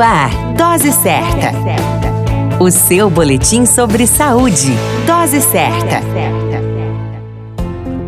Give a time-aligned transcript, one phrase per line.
[0.00, 1.52] Ar, Dose Certa.
[2.58, 4.72] O seu boletim sobre saúde.
[5.06, 6.00] Dose certa.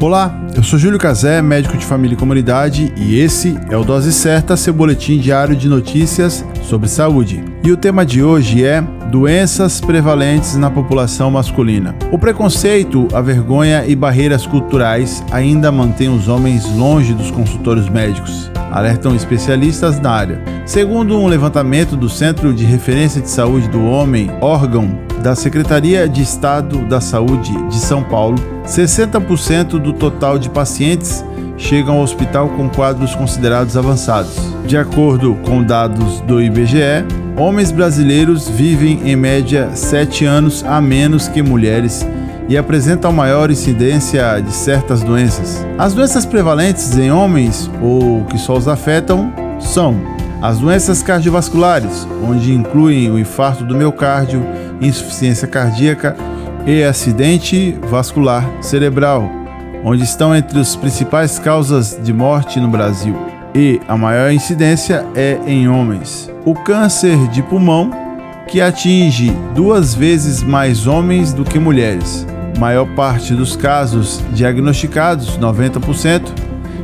[0.00, 4.12] Olá, eu sou Júlio Cazé, médico de família e comunidade, e esse é o Dose
[4.12, 7.42] Certa, seu boletim diário de notícias sobre saúde.
[7.64, 11.94] E o tema de hoje é doenças prevalentes na população masculina.
[12.12, 18.50] O preconceito, a vergonha e barreiras culturais ainda mantêm os homens longe dos consultórios médicos
[18.70, 20.47] alertam especialistas na área.
[20.68, 26.20] Segundo um levantamento do Centro de Referência de Saúde do Homem, órgão da Secretaria de
[26.20, 28.36] Estado da Saúde de São Paulo,
[28.66, 31.24] 60% do total de pacientes
[31.56, 34.38] chegam ao hospital com quadros considerados avançados.
[34.66, 37.02] De acordo com dados do IBGE,
[37.34, 42.06] homens brasileiros vivem em média 7 anos a menos que mulheres
[42.46, 45.66] e apresentam maior incidência de certas doenças.
[45.78, 52.52] As doenças prevalentes em homens ou que só os afetam são as doenças cardiovasculares, onde
[52.52, 54.44] incluem o infarto do miocárdio,
[54.80, 56.16] insuficiência cardíaca
[56.66, 59.28] e acidente vascular cerebral,
[59.84, 63.16] onde estão entre as principais causas de morte no Brasil.
[63.54, 66.30] E a maior incidência é em homens.
[66.44, 67.90] O câncer de pulmão,
[68.46, 72.26] que atinge duas vezes mais homens do que mulheres
[72.58, 76.22] maior parte dos casos diagnosticados, 90%,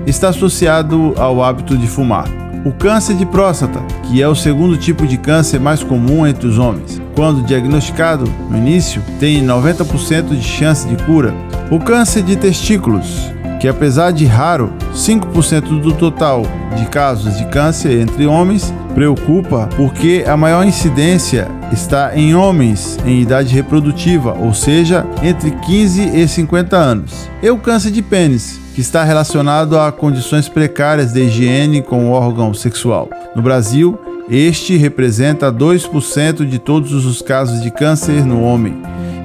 [0.06, 2.43] está associado ao hábito de fumar.
[2.64, 6.56] O câncer de próstata, que é o segundo tipo de câncer mais comum entre os
[6.56, 11.34] homens, quando diagnosticado no início, tem 90% de chance de cura.
[11.70, 13.30] O câncer de testículos,
[13.64, 16.42] que apesar de raro, 5% do total
[16.76, 23.22] de casos de câncer entre homens, preocupa porque a maior incidência está em homens em
[23.22, 27.30] idade reprodutiva, ou seja, entre 15 e 50 anos.
[27.42, 32.12] E o câncer de pênis, que está relacionado a condições precárias de higiene com o
[32.12, 33.08] órgão sexual.
[33.34, 38.76] No Brasil, este representa 2% de todos os casos de câncer no homem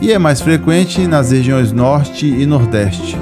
[0.01, 3.17] e é mais frequente nas regiões Norte e Nordeste.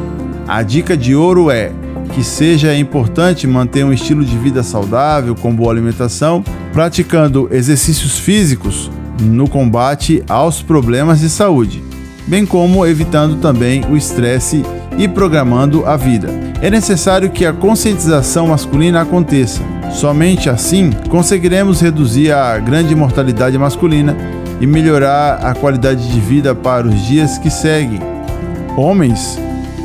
[0.48, 1.74] A dica de ouro é
[2.16, 6.42] que seja importante manter um estilo de vida saudável, com boa alimentação,
[6.72, 11.84] praticando exercícios físicos no combate aos problemas de saúde,
[12.26, 14.64] bem como evitando também o estresse
[14.98, 16.30] e programando a vida.
[16.62, 19.62] É necessário que a conscientização masculina aconteça.
[19.92, 24.16] Somente assim conseguiremos reduzir a grande mortalidade masculina
[24.62, 28.00] e melhorar a qualidade de vida para os dias que seguem.
[28.78, 29.38] Homens,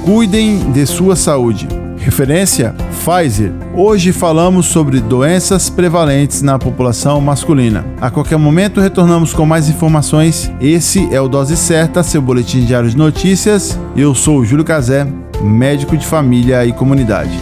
[0.03, 1.69] cuidem de sua saúde.
[1.97, 3.53] Referência Pfizer.
[3.75, 7.87] Hoje falamos sobre doenças prevalentes na população masculina.
[8.01, 10.51] A qualquer momento retornamos com mais informações.
[10.61, 13.79] Esse é o Dose Certa, seu boletim diário de notícias.
[13.97, 15.07] Eu sou o Júlio Cazé,
[15.41, 17.39] médico de família e comunidade.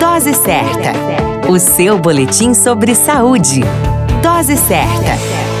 [0.00, 0.92] Dose Certa,
[1.48, 3.60] o seu boletim sobre saúde.
[4.20, 5.51] Dose certa.